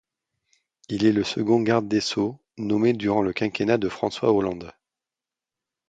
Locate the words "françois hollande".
3.87-4.73